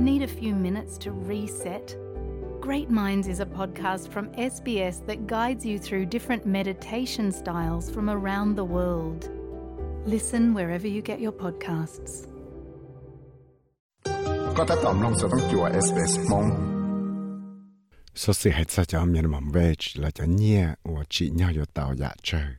[0.00, 1.96] Need a few minutes to reset?
[2.60, 8.10] Great Minds is a podcast from SBS that guides you through different meditation styles from
[8.10, 9.30] around the world.
[10.04, 12.26] Listen wherever you get your podcasts.
[14.56, 16.46] ก็ถ้าตอมลงจะต้องจัว SBS มง
[18.22, 21.94] số sự hết sa cho minimum wage là cho nhẹ và chỉ nhau yo tàu
[21.94, 22.50] dạ chơi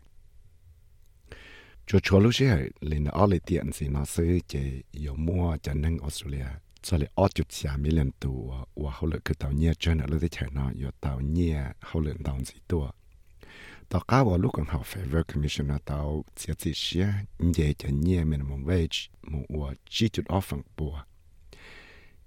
[1.88, 5.98] cho cho lúc xưa lên ở lại tiền gì nó sẽ chỉ有 mua cho nên
[5.98, 6.45] Australia
[6.82, 10.06] cho lại ở chút xa lần tu và hậu lực cái tàu nhia chân ở
[10.06, 12.91] lúc thế nó yo tàu nhia hậu lực tàu gì tua.
[13.88, 17.08] Tàu cá vào lúc còn học favor là tàu chia chia xia
[17.38, 21.02] nhẹ cho nhia minimum wage một và chỉ chút offer bùa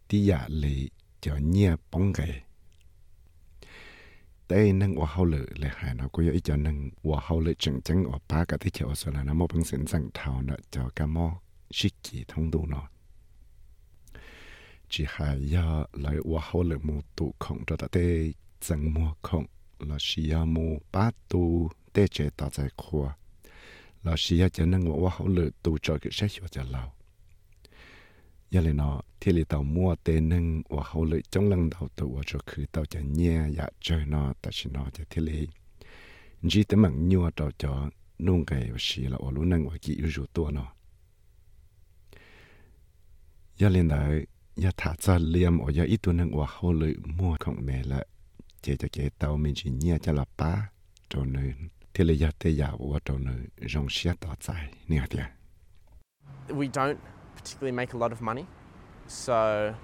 [0.10, 0.90] đi dạ lì
[1.22, 2.42] cho nhia bóng gầy
[4.48, 7.60] tế nâng và hậu lực là hai nó có ý cho nâng và hậu lực
[7.60, 10.42] chẳng chẳng và ba cái thế chiều số là nó một bằng sinh sang thảo
[10.42, 12.88] nó cho cá mò shit kỳ thông đủ nó
[14.98, 19.14] chỉ hai ya lại wa hậu lự mu tụ không cho ta tê chẳng mua
[19.22, 19.46] không
[19.80, 23.12] là chỉ ya mu ba tu tê chế ta giải khua
[24.04, 26.92] là chỉ ya cho nâng wa hậu lự tụ cho cái sách cho lâu
[28.52, 31.90] giờ lệ nó thì lệ tàu mua tê nâng và hậu lệ trong lăng đầu
[31.96, 35.22] tụ và cho khử tàu cho nhẹ ya chơi nó ta chỉ nó cho thì
[35.22, 35.46] lệ
[36.50, 39.78] chỉ tấm bằng nhua trò cho nung cái và xì là ở lũ nâng và
[39.82, 40.74] kỹ yếu tua nó
[43.58, 46.96] giờ lên đấy giờ thả ra liam ở giờ ít tu nâng và hậu lợi
[47.06, 48.04] mua không mẹ là
[48.62, 50.70] chế cho chế tàu mình chỉ nhẹ cho là ba
[51.10, 55.06] cho nên thì li giờ tê dạ và cho nên rong xia tàu dài nè
[55.10, 55.26] tiệt
[56.48, 56.98] we don't
[57.36, 58.48] particularly make a lot of money.
[59.08, 59.76] So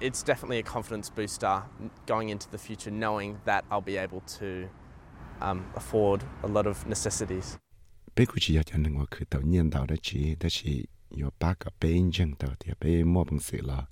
[0.00, 1.62] it's definitely a confidence booster
[2.06, 4.68] going into the future, knowing that I'll be able to
[5.40, 7.58] um, afford a lot of necessities.
[11.10, 12.60] Bé của chị cho nên tôi tự nhiên tạo đó chị đó chị yo ba
[12.60, 13.86] cái bé chân tạo thì bé mua bằng sự là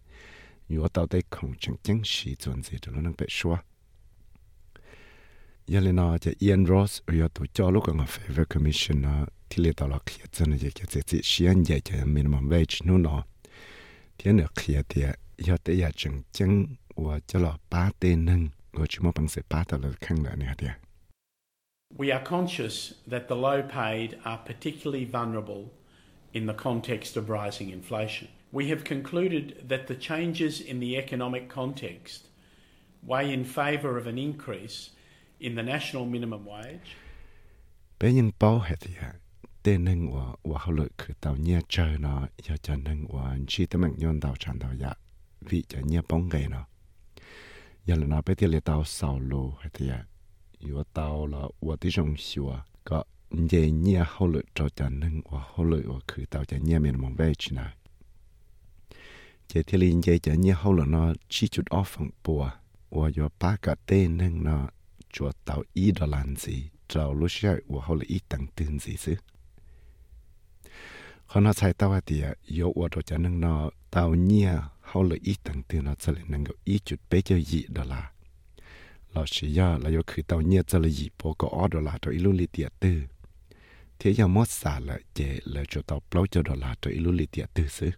[0.69, 3.63] yo tạo đấy không chẳng chẳng sĩ chuẩn gì đó nó bé xóa
[5.67, 9.29] giờ lên nó cho Ian Ross yo tổ cho lúc còn favor, commissioner.
[9.51, 12.81] Thì lệ tạo là kia chân này cái cái cái xuyên vậy cho minimum wage
[12.85, 13.25] nó nó
[14.19, 15.03] thì nó kia thì
[15.49, 19.29] yo tới giờ chẳng chẳng và cho là ba tên nâng rồi chỉ mua bằng
[19.29, 20.67] sự ba tạo là khăn là nè thì
[21.97, 25.65] We are conscious that the low paid are particularly vulnerable
[26.33, 28.29] in the context of rising inflation.
[28.53, 32.29] We have concluded that the changes in the economic context
[33.03, 34.91] weigh in favour of an increase
[35.41, 36.97] in the national minimum wage.
[37.99, 38.11] bé
[53.31, 56.79] nhẹ nhẹ hậu lợi cho cho nâng và hậu lợi và khử tạo cho nhẹ
[56.79, 57.71] mình mong về chứ nào
[59.49, 62.51] chế thì liên nhẹ cho nhẹ hậu lợi nó chỉ chút off phòng bùa
[62.91, 64.69] và yếu ba cả tên nâng nó
[65.13, 68.79] cho tạo ý đó làm gì trao lúc sau và hậu lợi ý tăng tương
[68.79, 69.15] gì chứ
[71.27, 75.21] họ nói sai tao thì yếu và cho cho nâng nó tạo nhẹ hậu lợi
[75.23, 78.11] ý tăng tương nó sẽ nâng có ý chút bé cho gì đó là
[79.15, 81.99] là chỉ ya là yếu khử tàu nhẹ cho là gì bộ ở đó là
[82.03, 83.03] cho ilu li tiệt tư
[83.99, 87.13] thế giờ mất xả là chế là cho tàu bao cho đó là cho ilu
[87.13, 87.91] li tiệt tư xứ.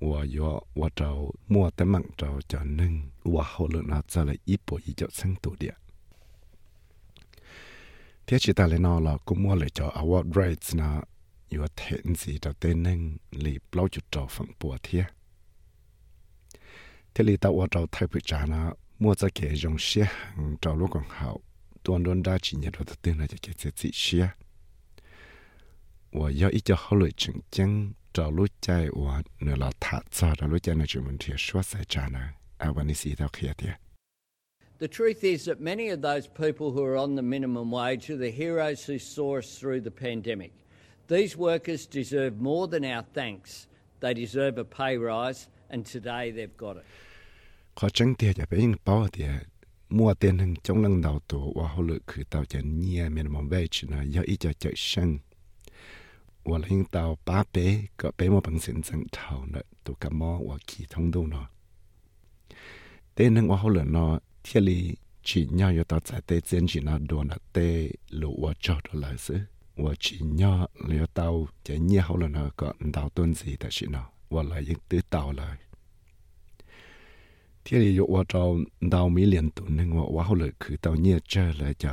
[0.00, 4.24] Và yếu và trâu mua tấm mạng trâu cho nâng và hậu lượng nó cho
[4.24, 5.74] là ít bộ ý cho sang tổ địa.
[8.26, 11.02] Thế chỉ ta lại nó là cũng mua lại cho award rates nó
[11.48, 15.04] yếu thẹn gì cho tên nâng li bao cho trâu phẳng bùa thế
[17.14, 20.76] thế li tàu trâu thay bị trả nó, mua cho cái dùng xe hàng trâu
[20.76, 21.42] lúc còn hậu
[21.83, 24.29] tuần tuần đã chỉ nhận được tên là cái cái gì xe
[26.11, 29.99] và yếu ít cho hậu lực chứng chứng trâu lúc chạy và nữa là thả
[30.11, 32.19] cho trâu lúc chạy nó chỉ muốn thiệt xóa sai trả nó
[32.65, 33.73] àวันนี้สีเท่าเขียเดีย
[34.83, 38.21] The truth is that many of those people who are on the minimum wage are
[38.27, 40.53] the heroes who saw us through the pandemic.
[41.09, 43.67] These workers deserve more than our thanks.
[43.99, 46.85] They deserve a pay rise, and today they've got it.
[49.94, 53.32] Mua tiền hàng trong lần đầu tổ và hậu lực khử tàu cho nhẹ miền
[53.32, 55.18] mong về chỉ là do ít cho chạy sân
[56.44, 60.08] và lên tàu ba bé có bé một bằng sinh dân thầu nợ tụ cả
[60.08, 61.48] mò và kỳ thông đâu nó
[63.14, 66.66] tên hàng và hậu lực nó thiết lý chỉ nhau cho tàu giải tê chân
[66.68, 69.38] chỉ nó đồ là tê lũ và cho đó là sự
[69.76, 73.70] và chỉ nhau là tàu cho nhẹ hậu lực nó có tàu tuân gì tại
[73.72, 75.58] chỉ nó và là những tứ tàu lại
[77.64, 78.44] ที่เรียกว่าเรา
[78.92, 81.92] ดาวมีเหรียญตัวหนึ่งว่าว่าเขาเลยคือตาวเนี่ยเจอเลยจะ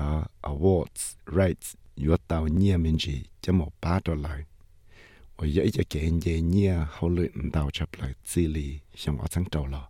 [0.51, 1.03] awards
[1.38, 1.68] rights
[2.00, 4.41] อยู่ตาวเนี่ยมันจีจะหมดป้าตัวเลย
[5.38, 8.68] ว่าเยอะจะเก่งเยี่ยเนี่ยเขาเลยดาวชับเลยซีรี
[9.01, 9.83] ช่างว่าทั้งเจ้าหรอ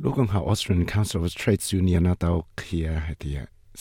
[0.00, 3.32] ลูกของเขา Austrian Council of Trades Union นะตาวเคลียร์ให้ที่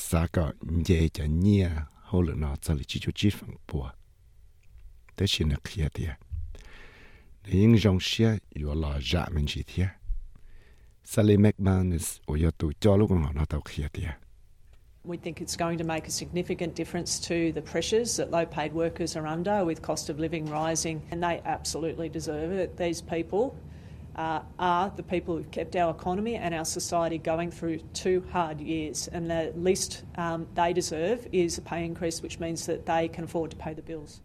[0.07, 0.45] สาก็
[0.83, 1.65] เย่จะเนี่ย
[2.05, 3.85] เขาเลยนอจะลิจิจุจิฝังปัว
[5.13, 6.07] แต่ชินเคลียร์ที่
[7.41, 9.85] ในยิ่งจงเชียอยู่หล่อจะมันจีเที่
[12.80, 14.12] 咗如果我那到 clear 啲。
[15.04, 19.16] We think it's going to make a significant difference to the pressures that low paid workers
[19.16, 22.76] are under with cost of living rising, and they absolutely deserve it.
[22.76, 23.54] These people
[24.16, 28.60] uh, are the people who've kept our economy and our society going through two hard
[28.60, 33.06] years, and the least um, they deserve is a pay increase, which means that they
[33.06, 34.20] can afford to pay the bills.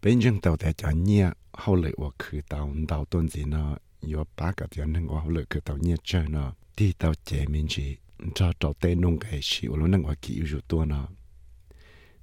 [0.00, 6.53] 本正到在家呢，后来我去到到段子呢， yo ba ka ti nang wa le ke tao nye che na.
[6.75, 7.99] Ti tao che min chi.
[8.35, 11.07] Cho cho te nung ke shi u lo nang wa ki yu to na.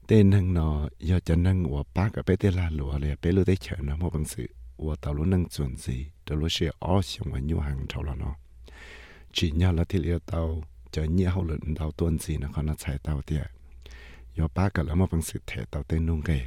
[0.07, 3.33] Te nang no yo cha nang wa ba ka pe te la lo le, pe
[3.33, 4.47] lu te che na mo bang si.
[4.79, 8.03] Wa tao lo nang chuẩn gì tao lo she o xiang wa nyu hang tao
[8.03, 8.37] lo no
[9.33, 12.67] chỉ nhau là thì liệu tao cho nhau hậu lượng tao tuân gì nó còn
[12.67, 13.47] nó chạy tao tiệt
[14.39, 16.47] yo ba cả là một bằng sự thể tao tên nung kề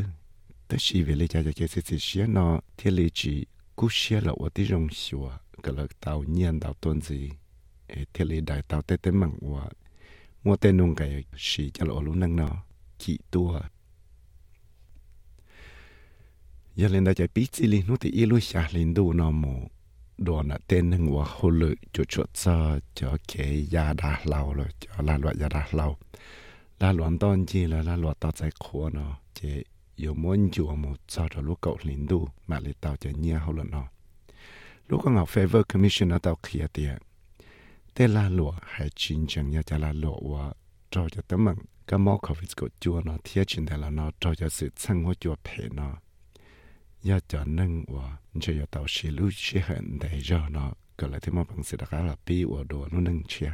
[0.68, 3.46] tất nhiên về lý cho cái sự nó thiết lý chỉ
[3.76, 7.30] cú xía là họ tí rong xua cái là tàu nhiên tàu tuần gì
[8.14, 9.72] thiết lý đại tàu tết tết mặn họ
[10.44, 12.64] mua tên nông cái xí cho là họ luôn năng nó
[13.00, 13.62] kỹ tua.
[16.76, 19.70] Giờ lên đại chạy bí gì, linh nó thì ilu xa linh đủ nó mù
[20.18, 24.54] đồ nè tên hưng và hồ lự cho chuột cho cho cái gia đà lâu
[24.54, 25.98] rồi cho là loại gia đà lâu
[26.80, 29.64] là loạn tôn chi là là loạn tao chạy khua nó chế
[29.96, 33.36] yêu muốn chùa một cho cho lúc cậu linh đủ mà lấy tao cho nhiên
[33.36, 33.88] hồ lự nó
[34.90, 36.98] lúc con favor commission ở tàu kia tiền
[37.94, 40.54] tê la lụa hay chín chẳng nhà cha la lụa và
[40.92, 41.58] cho tấm mừng
[41.88, 44.70] cái mỏ khẩu vị của chùa nó thiết chín đại là nó cho cho sự
[44.76, 45.90] sang hoa chùa phê nó
[47.08, 53.52] ya cho nâng và cho cho tàu xì lưu xì hận để cho nó ก็เลยที่มาพังสิดกาลปีอวดวนนึงเชีย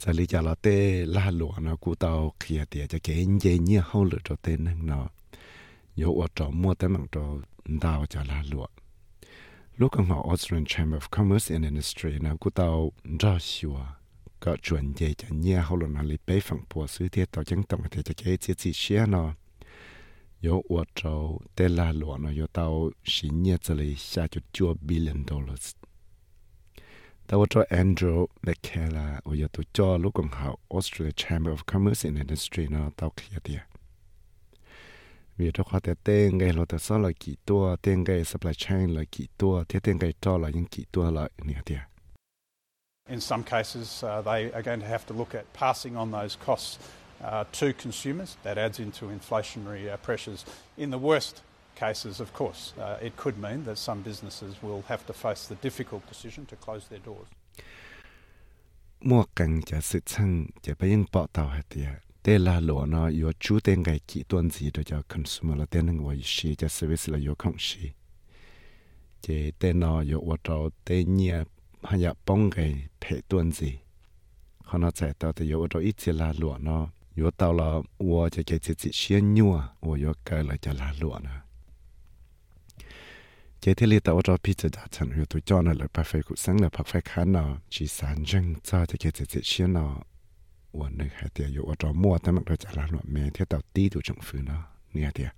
[0.00, 0.76] จะลีจะลาเต้
[1.14, 5.06] ลาหลวงนะกูเตาเขียเตียจะเก่งเย็นเยี่ยเข้าหรือจะเต้นนึงเนาะ
[5.96, 7.24] โยอวดจอมัวแต่มังจอ
[7.82, 8.70] ดาวจะลาหลวง
[9.76, 13.84] lúc ông họ Austrian Chamber of Commerce and Industry na cú tàu Joshua
[14.40, 17.62] có chuẩn dễ cho nhà hậu luận là bế phẳng bùa sứ thiết tàu chẳng
[17.62, 19.34] tổng thể cho cái chiếc chỉ xe nó
[20.42, 24.74] yo wa trâu tê la nó yo tàu xí nhà cho lấy xa cho chua
[24.80, 25.74] billion dollars.
[27.26, 32.08] Tàu cho Andrew McKellar ở yo tụ cho lúc ông họ Austrian Chamber of Commerce
[32.08, 33.71] and Industry nó tàu kia tiệt
[35.36, 38.94] vì đó họ để tên cái lo sao là kỹ tua tên cái supply chain
[38.94, 41.10] là kỹ tua thế tên cái cho là những kỹ tua
[41.44, 41.76] nè thì
[43.08, 46.36] In some cases, uh, they are going to have to look at passing on those
[46.46, 46.78] costs
[47.20, 48.36] uh, to consumers.
[48.42, 50.44] That adds into inflationary uh, pressures.
[50.76, 51.42] In the worst
[51.74, 55.56] cases, of course, uh, it could mean that some businesses will have to face the
[55.62, 57.28] difficult decision to close their doors.
[59.00, 62.86] mua cần cho sự chân cho bây giờ bỏ tàu hết tiệt te la lo
[62.86, 66.54] na yo chu te ngai ki tuan zi de ja consumer la ten ngwa shi,
[66.60, 67.94] ja service la yo kong shi.
[69.22, 71.44] Che te na yo wa tao te nia
[71.82, 73.80] ha ya pong gai phe tuan zi.
[74.66, 76.76] Khona cha ta te yo wa tao i che la lo na.
[77.14, 80.72] Yo tao la wo che che chi chi xian nyua wo yo ka la ja
[80.72, 81.42] la lo na.
[83.62, 86.36] Chế thế li tao cho pizza đã chẳng hiểu tôi cho nó là perfect cũng
[86.36, 89.96] sáng là perfect khá nó chỉ sáng chân cho thì cái chế chế xuyên nó
[90.80, 94.58] วันนึงหาเตียอยู่ว่าจะมั่วแต่มันก็จะละหนวดเมเที่ยวตีดูจังฟื้นนะ
[94.92, 95.30] เนี่ยเตีย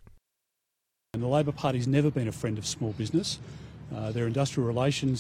[1.15, 3.29] And the Labor Party's never been a friend of small business.
[3.97, 5.19] Uh, their industrial relations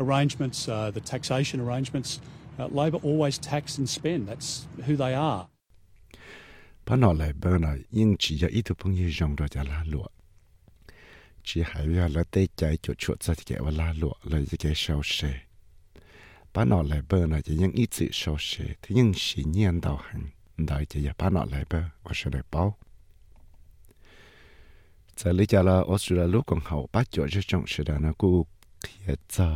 [0.00, 2.20] arrangements, uh, the taxation arrangements,
[2.58, 4.28] uh, Labor always tax and spend.
[4.28, 5.42] That's who they are.
[6.88, 10.06] พนอเลยเบอร์น่ะยิ่งจีจะอีทุพงยี่ยงโดยจะลาหลว
[11.46, 15.18] จีหายไปแล้วเตใจจุดชวดจะเกะว่าลาหลวเลยจะเกะเชาเช
[16.58, 18.50] บ้านนอเลเบอร์นะจะยังอีจิโชเช
[18.82, 20.22] ที่ยังสีเนียนดาวหัน
[20.66, 22.64] ได้จะอย่าบ้านนอเลเบอร์ว่าเสด็จเป้า
[25.18, 28.30] จะลิจาลาออสเตรเลียลูกของเขาป้าจ่อจะจงเสด็จนะกู
[28.82, 29.48] เขียจา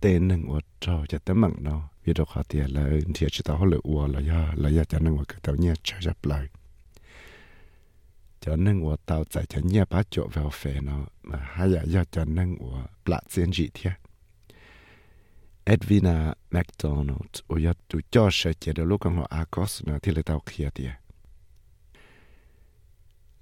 [0.00, 6.44] เต้นหนึ่งอดเจ้าจะเต็มมังเนาะวิดอกขาเตียเลยเทียชิตาเขาเลยอัวเลยยาเลยยาจะนั่งว่าเตาเนี่ยเชจะปลาย
[8.42, 13.92] จะนั่งว่าเตาใจจะเนี่ยป้าจ่อเวลเฟนเนาะมาหายาจะนั่งว่าปลาเซียนจีเทีย
[18.10, 20.90] cho sẽ chế được lúc còn họ Argos nó thì là tàu kia tiền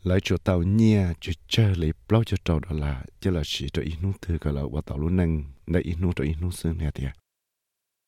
[0.02, 3.68] lại chỗ tàu nhẹ chỉ chơi lấy bao cho tàu đó là chỉ là chỉ
[3.72, 6.90] cho nút thứ gọi là qua tàu luôn nâng để nút cho nút xương nè
[6.94, 7.04] thì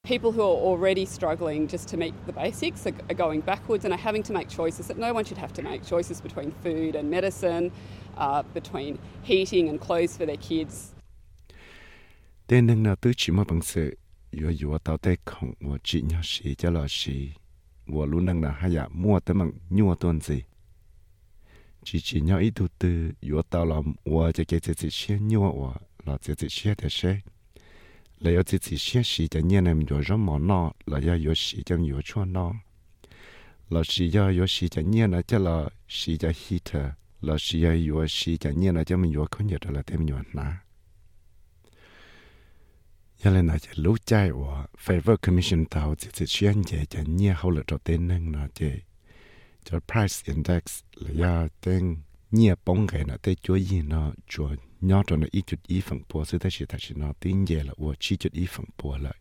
[0.09, 3.93] People who are already struggling just to meet the basics are, are going backwards and
[3.93, 5.81] are having to make choices that no one should have to make.
[5.91, 7.71] Choices between food and medicine,
[8.17, 10.93] uh, between heating and clothes for their kids.
[12.47, 13.97] tên nâng nào tứ chỉ mà bằng sự
[14.41, 17.31] vừa vừa tàu tê không và chỉ nhau sĩ cho là sĩ
[17.87, 20.43] vừa luôn nâng là hay là mua tới bằng nhua tuần gì?
[21.85, 25.53] Chỉ chỉ nhau ít tu tư vừa tàu làm vừa cho cái chỉ xe nhua
[25.53, 25.75] vừa
[26.05, 27.21] là chỉ chỉ xe để xe
[28.19, 31.15] là yếu chỉ chỉ xe sĩ cho nhiên em vừa rõ mỏ nọ là yếu
[31.15, 32.53] yếu sĩ cho yếu chua nọ
[33.71, 37.59] là sĩ yếu yếu sĩ cho nhiên là cho là sĩ cho heater là sĩ
[37.59, 38.97] yếu yếu sĩ cho nhiên là cho
[43.25, 43.95] mình là lên
[44.85, 48.33] favor commission tàu chỉ chỉ xuyên chế cho nhiều hậu lực cho tên nâng
[49.65, 50.63] cho price index
[50.95, 51.97] là ya tên
[52.65, 56.01] bóng cái nó tên chúa gì nó chúa nhỏ cho nó ít chút ít phần
[56.13, 58.67] bùa sự thế chỉ thật sự nó tin về là và chỉ chút ít phần
[58.83, 59.15] bùa lại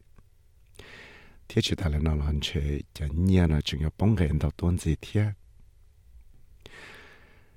[1.50, 4.78] thế chỉ là nó là chế cho nhiên nó chỉ có bóng cái đầu tuần
[4.78, 5.32] gì thế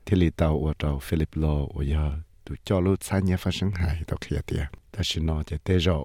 [0.06, 2.12] Thì li tàu ở tàu Philip Law ở do
[2.44, 4.66] tụ cho sáng nhé phát sinh hại tàu kia tiệt
[5.02, 5.42] chỉ nó
[5.78, 6.04] rồi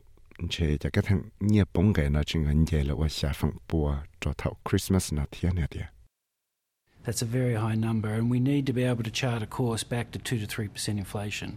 [0.49, 3.31] chế cho cái thằng nhiên bóng cái nó chỉ ngân về là và xả
[3.69, 5.85] bùa cho thầu Christmas nó thế này tiệt
[7.05, 9.83] That's a very high number, and we need to be able to chart a course
[9.89, 11.49] back to 2 to 3% inflation.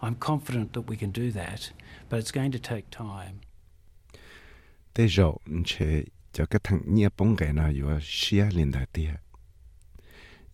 [0.00, 1.72] I'm confident that we can do that,
[2.10, 3.40] but it's going to take time.
[4.94, 5.32] tế rồi
[5.64, 9.14] chế cho cái thằng nhia bóng cái nào vừa xia lên đại tia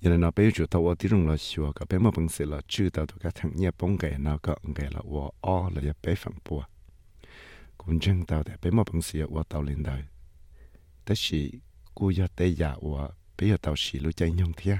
[0.01, 2.45] giờ nó bây giờ tao ở tí rung là xua cái bé mà bằng sự
[2.45, 5.01] là chưa tao cái thằng nhia bóng cái nào có cái là
[5.41, 6.65] o là bé phẳng bùa
[7.79, 10.03] cũng chẳng tao để bé mà bằng sự wa tao lên đời
[11.05, 11.53] tất sĩ
[11.95, 13.09] cô ya tê ya wa
[13.39, 14.79] bây giờ tao chỉ lu chạy nhông thia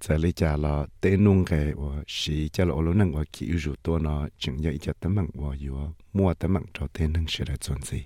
[0.00, 3.52] giờ lấy trả là tê nung cái và chỉ cho là ô năng và kỹ
[3.52, 7.06] rủ tôi nó chừng dạy cho tấm mạng và vừa mua tấm mạng cho tê
[7.08, 8.04] nâng sẽ là chuẩn gì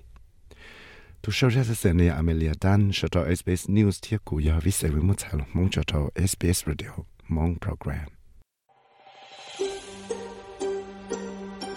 [1.21, 4.71] tu sau ra sẽ này Amelia Dan sẽ cho SBS News thiết cụ giờ viết
[4.71, 6.89] sẽ với một tài liệu mong cho cho SBS Radio
[7.27, 8.12] mong program.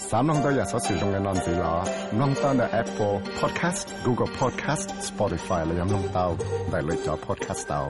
[0.05, 6.36] 三弄到日所使用嘅案子啦，弄到嘅 Apple Podcast、Google Podcast、Spotify 你有弄到，
[6.72, 7.89] 大类咗 Podcast 到。